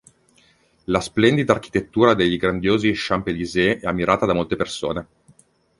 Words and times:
La 0.85 0.99
splendida 0.99 1.53
architettura 1.53 2.15
dei 2.15 2.35
grandiosi 2.35 2.91
"Champs-Élysées" 2.95 3.83
è 3.83 3.85
ammirata 3.85 4.25
da 4.25 4.33
molte 4.33 4.55
persone. 4.55 5.07